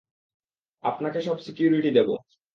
আপনাকে 0.83 1.19
সব 1.21 1.37
সিকিউরিটি 1.39 1.91
দেবো। 1.91 2.13